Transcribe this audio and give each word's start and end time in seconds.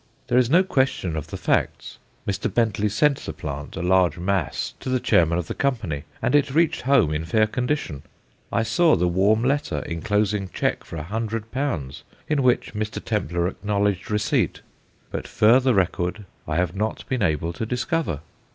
There 0.29 0.37
is 0.39 0.49
no 0.49 0.63
question 0.63 1.15
of 1.15 1.27
the 1.27 1.37
facts. 1.37 1.99
Mr. 2.27 2.51
Bentley 2.51 2.89
sent 2.89 3.17
the 3.19 3.33
plant, 3.33 3.75
a 3.75 3.83
large 3.83 4.17
mass 4.17 4.73
to 4.79 4.89
the 4.89 4.99
chairman 4.99 5.37
of 5.37 5.45
the 5.45 5.53
Company, 5.53 6.05
and 6.23 6.33
it 6.33 6.49
reached 6.55 6.81
home 6.81 7.13
in 7.13 7.23
fair 7.23 7.45
condition. 7.45 8.01
I 8.51 8.63
saw 8.63 8.95
the 8.95 9.07
warm 9.07 9.43
letter, 9.43 9.83
enclosing 9.85 10.49
cheque 10.49 10.83
for 10.83 10.97
100l., 10.97 12.01
in 12.27 12.41
which 12.41 12.73
Mr. 12.73 12.99
Templar 13.05 13.47
acknowledged 13.47 14.09
receipt. 14.09 14.61
But 15.11 15.27
further 15.27 15.75
record 15.75 16.25
I 16.47 16.55
have 16.55 16.75
not 16.75 17.07
been 17.07 17.21
able 17.21 17.53
to 17.53 17.63
discover. 17.67 18.21